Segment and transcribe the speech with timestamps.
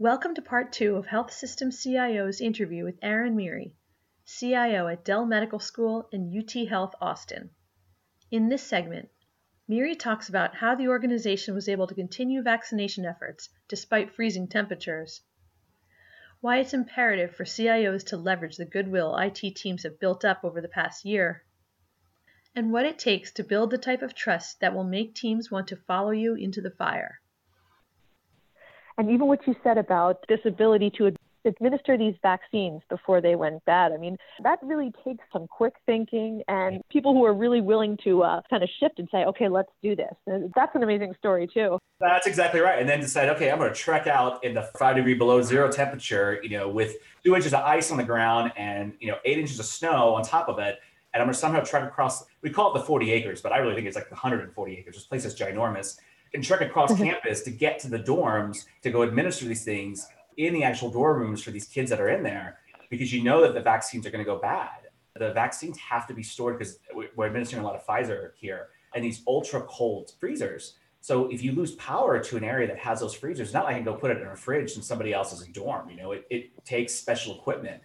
[0.00, 3.74] Welcome to part two of Health System CIO's interview with Aaron Miri,
[4.24, 7.50] CIO at Dell Medical School and UT Health Austin.
[8.30, 9.08] In this segment,
[9.66, 15.20] Miri talks about how the organization was able to continue vaccination efforts despite freezing temperatures,
[16.40, 20.60] why it's imperative for CIOs to leverage the goodwill IT teams have built up over
[20.60, 21.42] the past year,
[22.54, 25.66] and what it takes to build the type of trust that will make teams want
[25.66, 27.20] to follow you into the fire.
[28.98, 31.12] And even what you said about this ability to
[31.44, 33.92] administer these vaccines before they went bad.
[33.92, 38.22] I mean, that really takes some quick thinking and people who are really willing to
[38.24, 40.12] uh, kind of shift and say, okay, let's do this.
[40.26, 41.78] And that's an amazing story, too.
[42.00, 42.80] That's exactly right.
[42.80, 45.70] And then decide, okay, I'm going to trek out in the five degree below zero
[45.70, 49.38] temperature, you know, with two inches of ice on the ground and, you know, eight
[49.38, 50.78] inches of snow on top of it.
[51.14, 53.58] And I'm going to somehow trek across, we call it the 40 acres, but I
[53.58, 54.94] really think it's like the 140 acres.
[54.96, 55.98] This place is ginormous
[56.34, 57.04] and trek across mm-hmm.
[57.04, 61.20] campus to get to the dorms to go administer these things in the actual dorm
[61.20, 62.58] rooms for these kids that are in there
[62.90, 64.70] because you know that the vaccines are going to go bad.
[65.16, 66.78] The vaccines have to be stored because
[67.16, 70.74] we're administering a lot of Pfizer here and these ultra cold freezers.
[71.00, 73.78] So if you lose power to an area that has those freezers, not like I
[73.78, 75.90] can go put it in a fridge in somebody else's dorm.
[75.90, 77.82] You know, it, it takes special equipment.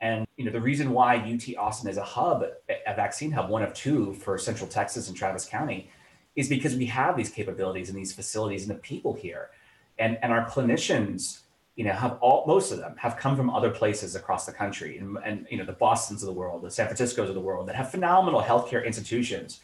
[0.00, 3.62] And you know, the reason why UT Austin is a hub, a vaccine hub, one
[3.62, 5.90] of two for Central Texas and Travis County,
[6.36, 9.50] is because we have these capabilities and these facilities and the people here.
[9.98, 11.40] And, and our clinicians,
[11.74, 14.98] you know, have all most of them have come from other places across the country
[14.98, 17.66] and, and you know, the Bostons of the world, the San Franciscos of the world
[17.68, 19.60] that have phenomenal healthcare institutions.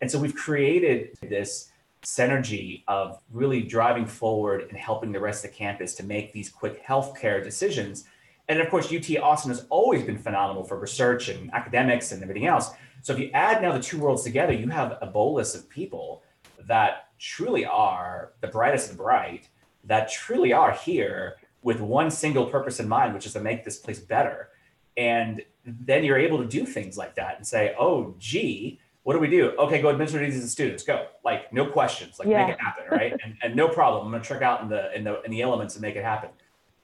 [0.00, 1.70] And so we've created this
[2.02, 6.48] synergy of really driving forward and helping the rest of the campus to make these
[6.48, 8.04] quick healthcare decisions.
[8.48, 12.46] And of course, UT Austin has always been phenomenal for research and academics and everything
[12.46, 12.70] else.
[13.02, 16.22] So if you add now the two worlds together, you have a bolus of people
[16.66, 19.48] that truly are the brightest of the bright,
[19.84, 23.78] that truly are here with one single purpose in mind, which is to make this
[23.78, 24.50] place better.
[24.96, 29.20] And then you're able to do things like that and say, oh, gee, what do
[29.20, 29.52] we do?
[29.58, 30.82] Okay, go administer these to the students.
[30.82, 31.06] Go.
[31.24, 32.18] Like no questions.
[32.18, 32.46] Like yeah.
[32.46, 33.12] make it happen, right?
[33.24, 34.04] and, and no problem.
[34.04, 36.30] I'm gonna trick out in the in the in the elements and make it happen.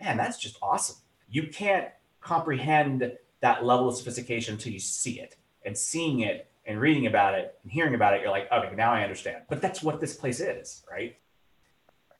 [0.01, 0.97] Man, that's just awesome.
[1.29, 1.89] You can't
[2.23, 7.35] comprehend that level of sophistication until you see it and seeing it and reading about
[7.35, 9.43] it and hearing about it, you're like, okay, now I understand.
[9.49, 11.17] But that's what this place is, right?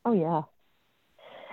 [0.05, 0.43] Oh, yeah.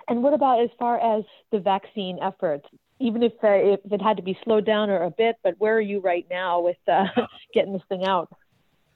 [0.08, 2.68] And what about as far as the vaccine efforts?
[3.00, 5.76] Even if, uh, if it had to be slowed down or a bit, but where
[5.76, 7.06] are you right now with uh,
[7.54, 8.30] getting this thing out?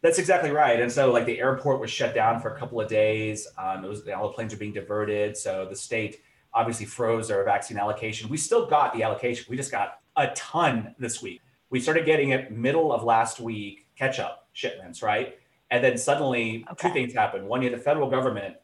[0.02, 0.80] That's exactly right.
[0.80, 3.48] And so, like, the airport was shut down for a couple of days.
[3.58, 5.36] Um, it was all the planes are being diverted.
[5.36, 6.22] So the state
[6.54, 8.30] obviously froze our vaccine allocation.
[8.30, 9.46] We still got the allocation.
[9.50, 11.42] We just got a ton this week
[11.76, 15.38] we started getting it middle of last week catch up shipments, right?
[15.72, 16.88] And then suddenly okay.
[16.88, 17.46] two things happened.
[17.46, 18.56] One, you had the federal government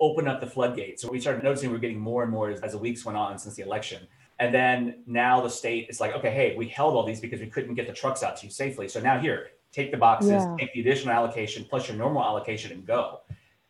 [0.00, 1.00] open up the floodgates.
[1.00, 3.16] So we started noticing we are getting more and more as, as the weeks went
[3.16, 4.06] on since the election.
[4.38, 7.46] And then now the state is like, okay, hey, we held all these because we
[7.46, 8.86] couldn't get the trucks out to you safely.
[8.86, 10.56] So now here, take the boxes, yeah.
[10.58, 13.20] take the additional allocation plus your normal allocation and go.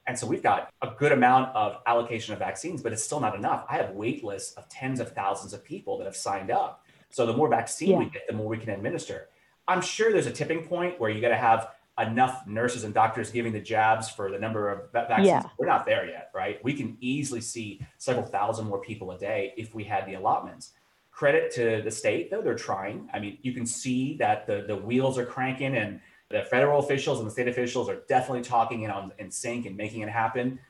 [0.08, 3.36] And so we've got a good amount of allocation of vaccines, but it's still not
[3.36, 3.64] enough.
[3.70, 6.84] I have wait lists of tens of thousands of people that have signed up.
[7.10, 7.98] So the more vaccine yeah.
[7.98, 9.28] we get, the more we can administer.
[9.66, 13.30] I'm sure there's a tipping point where you got to have enough nurses and doctors
[13.30, 15.26] giving the jabs for the number of vaccines.
[15.26, 15.42] Yeah.
[15.58, 16.62] We're not there yet, right?
[16.62, 20.72] We can easily see several thousand more people a day if we had the allotments.
[21.10, 23.10] Credit to the state, though, they're trying.
[23.12, 27.18] I mean, you can see that the, the wheels are cranking and the federal officials
[27.18, 30.60] and the state officials are definitely talking in, on, in sync and making it happen.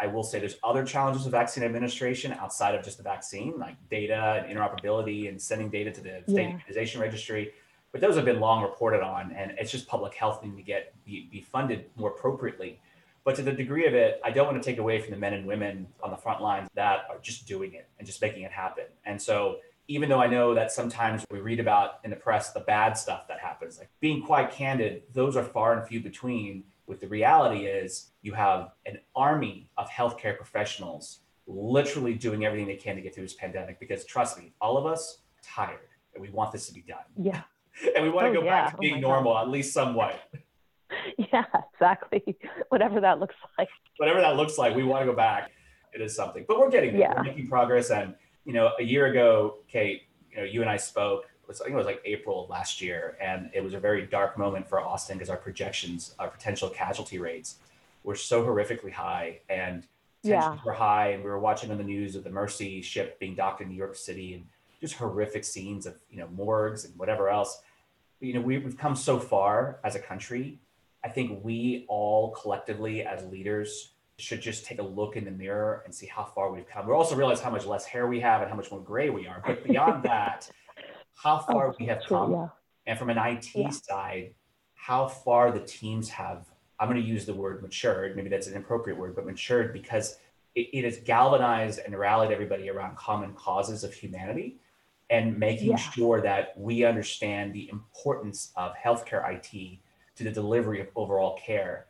[0.00, 3.76] I will say there's other challenges with vaccine administration outside of just the vaccine, like
[3.90, 6.50] data and interoperability and sending data to the state yeah.
[6.50, 7.52] immunization registry.
[7.92, 10.94] But those have been long reported on, and it's just public health needing to get
[11.04, 12.80] be, be funded more appropriately.
[13.24, 15.34] But to the degree of it, I don't want to take away from the men
[15.34, 18.50] and women on the front lines that are just doing it and just making it
[18.50, 18.84] happen.
[19.04, 22.60] And so even though I know that sometimes we read about in the press the
[22.60, 27.00] bad stuff that happens, like being quite candid, those are far and few between with
[27.00, 32.96] the reality is you have an army of healthcare professionals literally doing everything they can
[32.96, 35.78] to get through this pandemic because trust me, all of us tired
[36.14, 36.98] and we want this to be done.
[37.16, 37.42] Yeah.
[37.96, 38.64] and we want oh, to go yeah.
[38.64, 39.42] back to being oh normal, God.
[39.42, 40.20] at least somewhat.
[41.32, 42.22] Yeah, exactly.
[42.68, 43.70] Whatever that looks like.
[43.96, 45.50] Whatever that looks like, we want to go back.
[45.94, 47.00] It is something, but we're getting there.
[47.00, 47.14] Yeah.
[47.16, 47.90] We're making progress.
[47.90, 48.14] And,
[48.44, 51.74] you know, a year ago, Kate, you know, you and I spoke was I think
[51.74, 54.80] it was like April of last year, and it was a very dark moment for
[54.80, 57.56] Austin because our projections, our potential casualty rates,
[58.04, 59.86] were so horrifically high, and
[60.24, 60.58] tensions yeah.
[60.64, 63.60] were high, and we were watching on the news of the Mercy ship being docked
[63.60, 64.46] in New York City, and
[64.80, 67.60] just horrific scenes of you know morgues and whatever else.
[68.20, 70.60] You know, we, we've come so far as a country.
[71.04, 75.82] I think we all collectively, as leaders, should just take a look in the mirror
[75.84, 76.86] and see how far we've come.
[76.86, 79.26] We also realize how much less hair we have and how much more gray we
[79.26, 79.42] are.
[79.44, 80.48] But beyond that,
[81.14, 82.32] how oh, far we have true, come.
[82.32, 82.48] Yeah.
[82.86, 83.70] And from an IT yeah.
[83.70, 84.34] side,
[84.74, 86.46] how far the teams have,
[86.80, 88.16] I'm going to use the word matured.
[88.16, 90.18] Maybe that's an appropriate word, but matured because
[90.54, 94.58] it, it has galvanized and rallied everybody around common causes of humanity
[95.10, 95.76] and making yeah.
[95.76, 99.78] sure that we understand the importance of healthcare IT
[100.16, 101.86] to the delivery of overall care.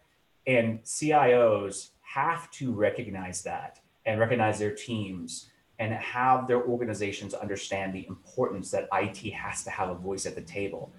[0.47, 5.49] And CIOs have to recognize that and recognize their teams
[5.83, 10.37] and have their organizations understand the importance that IT has to have a voice at
[10.37, 10.93] the table.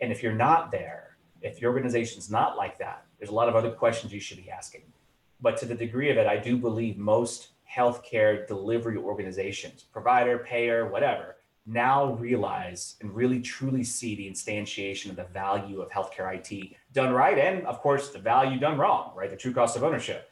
[0.00, 3.56] And if you're not there, if your organization's not like that, there's a lot of
[3.56, 4.84] other questions you should be asking.
[5.42, 10.88] But to the degree of it, I do believe most healthcare delivery organizations, provider, payer,
[10.88, 11.36] whatever,
[11.66, 17.12] now realize and really truly see the instantiation of the value of healthcare IT done
[17.12, 19.28] right, and of course, the value done wrong, right?
[19.28, 20.30] The true cost of ownership.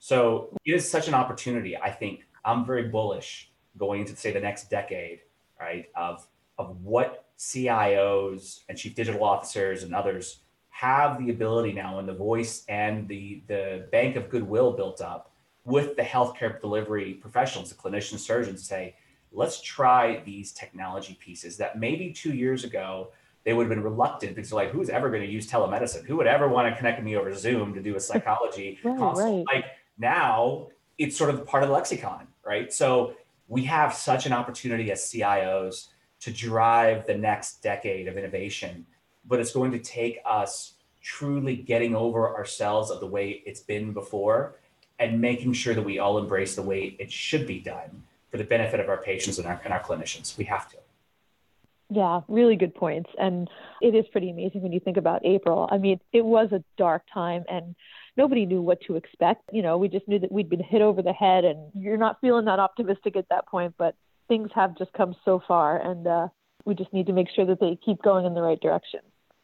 [0.00, 1.76] So it is such an opportunity.
[1.76, 5.20] I think I'm very bullish going into say the next decade,
[5.60, 5.90] right?
[5.94, 6.26] Of
[6.58, 10.38] of what CIOs and chief digital officers and others
[10.70, 15.32] have the ability now and the voice and the the bank of goodwill built up
[15.64, 18.94] with the healthcare delivery professionals, the clinicians, surgeons, say,
[19.32, 23.08] let's try these technology pieces that maybe two years ago
[23.44, 26.04] they would have been reluctant because like, who's ever going to use telemedicine?
[26.04, 29.18] Who would ever want to connect me over Zoom to do a psychology right, consult?
[29.18, 29.44] Right.
[29.54, 29.64] Like
[29.98, 32.72] now it's sort of part of the lexicon, right?
[32.72, 33.14] So
[33.48, 35.88] we have such an opportunity as CIOs
[36.20, 38.86] to drive the next decade of innovation,
[39.26, 43.92] but it's going to take us truly getting over ourselves of the way it's been
[43.92, 44.56] before
[44.98, 48.44] and making sure that we all embrace the way it should be done for the
[48.44, 50.36] benefit of our patients and our, and our clinicians.
[50.38, 50.76] We have to.
[51.88, 53.10] Yeah, really good points.
[53.18, 53.48] And
[53.80, 55.68] it is pretty amazing when you think about April.
[55.70, 57.76] I mean, it was a dark time and
[58.16, 59.42] nobody knew what to expect.
[59.52, 62.20] You know, we just knew that we'd been hit over the head and you're not
[62.20, 63.94] feeling that optimistic at that point, but
[64.28, 66.28] things have just come so far and uh,
[66.64, 69.00] we just need to make sure that they keep going in the right direction.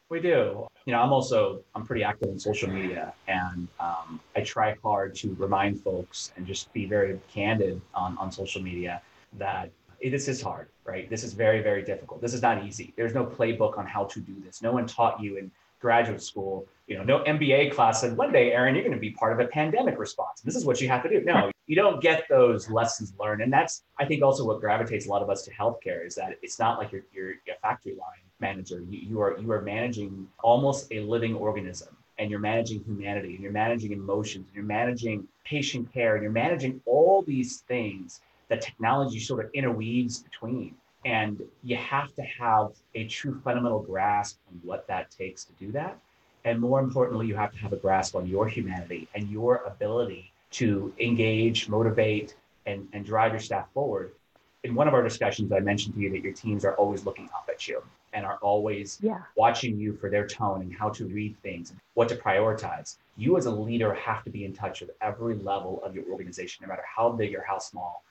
[0.09, 0.67] We do.
[0.85, 5.15] You know, I'm also I'm pretty active in social media, and um, I try hard
[5.15, 9.01] to remind folks and just be very candid on on social media
[9.39, 9.71] that
[10.11, 11.09] this is hard, right?
[11.09, 12.21] This is very, very difficult.
[12.21, 12.93] This is not easy.
[12.95, 14.61] There's no playbook on how to do this.
[14.61, 15.49] No one taught you in
[15.79, 19.11] graduate school, you know, no MBA class said, one day, Aaron, you're going to be
[19.11, 20.41] part of a pandemic response.
[20.41, 21.21] This is what you have to do.
[21.23, 23.41] No, you don't get those lessons learned.
[23.41, 26.37] And that's, I think, also what gravitates a lot of us to healthcare is that
[26.41, 28.83] it's not like you're, you're a factory line manager.
[28.89, 33.43] You, you are you are managing almost a living organism and you're managing humanity and
[33.43, 38.61] you're managing emotions and you're managing patient care and you're managing all these things that
[38.61, 40.75] technology sort of interweaves between.
[41.05, 45.71] And you have to have a true fundamental grasp on what that takes to do
[45.71, 45.97] that.
[46.45, 50.31] And more importantly, you have to have a grasp on your humanity and your ability
[50.51, 52.35] to engage, motivate,
[52.65, 54.11] and, and drive your staff forward.
[54.63, 57.25] In one of our discussions, I mentioned to you that your teams are always looking
[57.35, 57.81] up at you
[58.13, 59.21] and are always yeah.
[59.35, 62.97] watching you for their tone and how to read things, what to prioritize.
[63.17, 66.63] You, as a leader, have to be in touch with every level of your organization,
[66.63, 68.03] no matter how big or how small.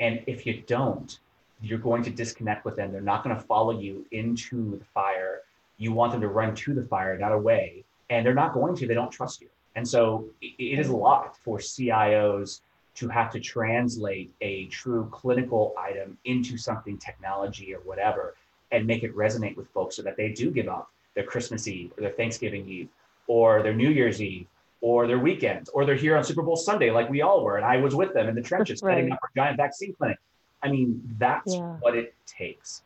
[0.00, 1.18] And if you don't,
[1.62, 2.92] you're going to disconnect with them.
[2.92, 5.40] They're not going to follow you into the fire.
[5.78, 7.84] You want them to run to the fire, not away.
[8.10, 9.48] And they're not going to, they don't trust you.
[9.74, 12.60] And so it is a lot for CIOs
[12.94, 18.34] to have to translate a true clinical item into something technology or whatever
[18.72, 21.92] and make it resonate with folks so that they do give up their Christmas Eve
[21.96, 22.88] or their Thanksgiving Eve
[23.26, 24.46] or their New Year's Eve
[24.80, 27.56] or their weekend or they're here on Super Bowl Sunday, like we all were.
[27.56, 28.92] And I was with them in the trenches right.
[28.92, 30.18] setting up our giant vaccine clinic.
[30.62, 31.76] I mean, that's yeah.
[31.80, 32.82] what it takes.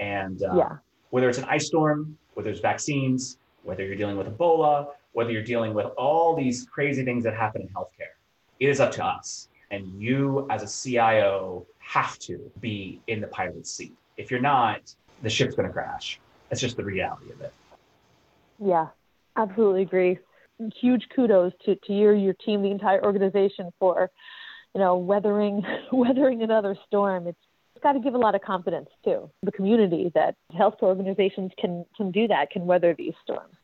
[0.00, 0.76] And uh, yeah.
[1.10, 5.42] whether it's an ice storm, whether it's vaccines, whether you're dealing with Ebola, whether you're
[5.42, 8.14] dealing with all these crazy things that happen in healthcare,
[8.60, 9.48] it is up to us.
[9.70, 13.94] And you, as a CIO, have to be in the pilot's seat.
[14.16, 16.20] If you're not, the ship's going to crash.
[16.48, 17.52] That's just the reality of it.
[18.58, 18.88] Yeah,
[19.36, 20.18] absolutely agree
[20.80, 24.10] huge kudos to, to you, your team, the entire organization for,
[24.74, 25.62] you know, weathering
[25.92, 27.26] weathering another storm.
[27.26, 27.38] It's
[27.82, 32.10] got to give a lot of confidence to the community that healthcare organizations can can
[32.10, 33.54] do that, can weather these storms.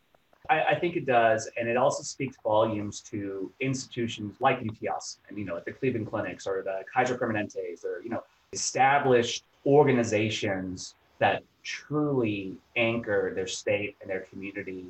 [0.50, 5.38] I, I think it does, and it also speaks volumes to institutions like UTS, and
[5.38, 8.22] you know, at the Cleveland Clinics or the Kaiser Permanentes, or you know,
[8.52, 14.86] established organizations that truly anchor their state and their community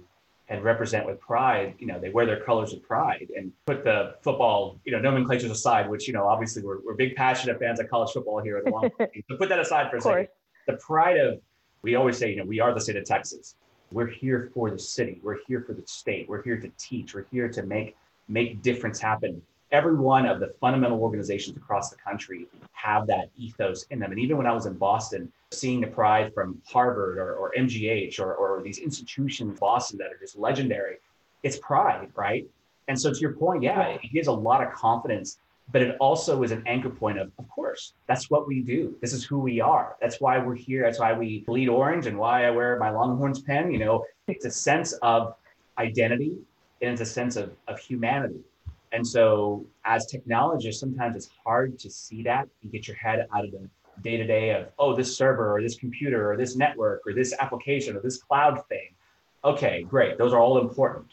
[0.49, 4.15] and represent with pride, you know, they wear their colors with pride and put the
[4.23, 7.89] football, you know, nomenclatures aside, which, you know, obviously we're, we're big passionate fans of
[7.91, 8.91] college football here at the Long
[9.29, 10.29] But put that aside for a second.
[10.67, 11.41] The pride of,
[11.83, 13.57] we always say, you know, we are the state of Texas.
[13.93, 15.21] We're here for the city.
[15.23, 16.29] We're here for the state.
[16.29, 17.15] We're here to teach.
[17.15, 17.97] We're here to make
[18.29, 19.41] make difference happen.
[19.71, 24.13] Every one of the fundamental organizations across the country have that ethos in them.
[24.13, 28.19] And even when I was in Boston, seeing the pride from Harvard or, or MGH
[28.21, 30.97] or, or these institutions in Boston that are just legendary,
[31.43, 32.47] it's pride, right?
[32.89, 35.39] And so to your point, yeah, it gives a lot of confidence,
[35.71, 38.97] but it also is an anchor point of, of course, that's what we do.
[39.03, 39.97] This is who we are.
[40.01, 40.85] That's why we're here.
[40.85, 43.71] That's why we bleed orange and why I wear my Longhorns pen.
[43.71, 45.35] You know, it's a sense of
[45.77, 46.39] identity
[46.81, 48.41] and it's a sense of, of humanity.
[48.93, 53.45] And so, as technologists, sometimes it's hard to see that and get your head out
[53.45, 53.69] of the
[54.03, 57.35] day to day of, oh, this server or this computer or this network or this
[57.39, 58.89] application or this cloud thing.
[59.45, 60.19] Okay, great.
[60.19, 61.07] Those are all important.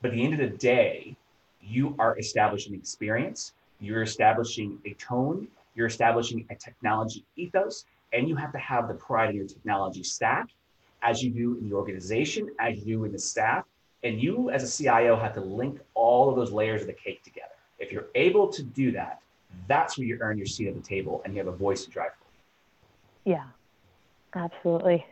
[0.00, 1.16] But at the end of the day,
[1.62, 8.36] you are establishing experience, you're establishing a tone, you're establishing a technology ethos, and you
[8.36, 10.48] have to have the pride in your technology stack
[11.02, 13.64] as you do in the organization, as you do in the staff,
[14.02, 17.22] and you, as a CIO, have to link all of those layers of the cake
[17.22, 17.48] together.
[17.78, 19.20] If you're able to do that,
[19.68, 21.90] that's where you earn your seat at the table and you have a voice to
[21.90, 23.28] drive for.
[23.28, 23.44] Yeah,
[24.34, 25.04] absolutely.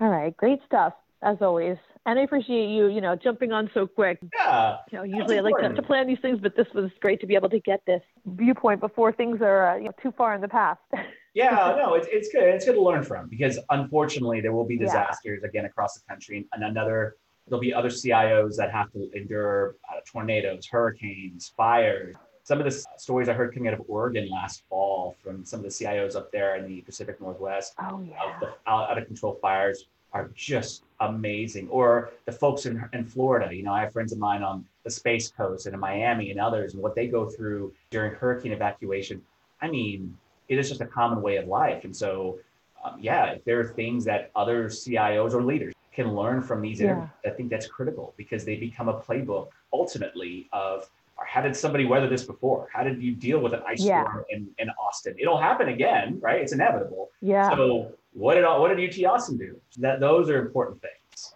[0.00, 1.76] All right, great stuff as always.
[2.04, 4.18] And I appreciate you, you know, jumping on so quick.
[4.34, 4.78] Yeah.
[4.90, 7.26] You know, usually I like to, to, plan these things, but this was great to
[7.26, 10.40] be able to get this viewpoint before things are uh, you know, too far in
[10.40, 10.80] the past.
[11.34, 12.42] yeah, no, it's, it's good.
[12.42, 15.48] It's good to learn from because unfortunately there will be disasters yeah.
[15.48, 17.14] again across the country and another
[17.48, 22.14] There'll be other CIOs that have to endure uh, tornadoes, hurricanes, fires.
[22.44, 25.64] Some of the stories I heard coming out of Oregon last fall from some of
[25.64, 28.34] the CIOs up there in the Pacific Northwest oh, yeah.
[28.34, 31.68] of the out, of control fires are just amazing.
[31.68, 34.90] Or the folks in, in Florida, you know, I have friends of mine on the
[34.90, 39.22] Space Coast and in Miami and others, and what they go through during hurricane evacuation.
[39.60, 40.16] I mean,
[40.48, 41.84] it is just a common way of life.
[41.84, 42.38] And so,
[42.84, 46.80] um, yeah, if there are things that other CIOs or leaders can learn from these
[46.80, 47.08] interviews.
[47.26, 50.88] I think that's critical because they become a playbook ultimately of
[51.24, 52.68] how did somebody weather this before?
[52.72, 54.02] How did you deal with an ice yeah.
[54.04, 55.14] storm in, in Austin?
[55.18, 56.40] It'll happen again, right?
[56.40, 57.10] It's inevitable.
[57.20, 57.54] Yeah.
[57.54, 59.60] So what did what did UT Austin do?
[59.78, 61.34] That those are important things.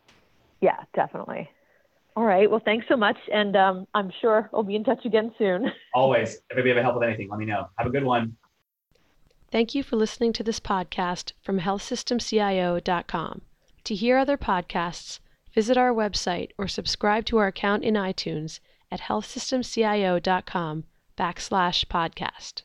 [0.61, 1.49] Yeah, definitely.
[2.17, 2.51] All right.
[2.51, 5.71] Well, thanks so much, and um, I'm sure we'll be in touch again soon.
[5.95, 6.39] Always.
[6.51, 7.69] If I ever help with anything, let me know.
[7.77, 8.37] Have a good one.
[9.51, 13.43] Thank you for listening to this podcast from healthsystemcio.com.
[13.87, 15.21] To hear other podcasts,
[15.55, 18.59] visit our website or subscribe to our account in iTunes
[18.91, 20.85] at healthsystemcio.com
[21.17, 22.63] backslash podcast.